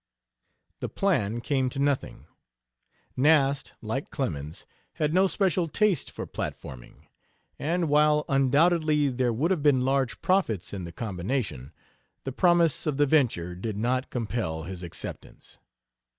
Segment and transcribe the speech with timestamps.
[0.79, 2.25] The plan came to nothing.
[3.15, 7.05] Nast, like Clemens, had no special taste for platforming,
[7.59, 11.71] and while undoubtedly there would have been large profits in the combination,
[12.23, 15.59] the promise of the venture did not compel his acceptance.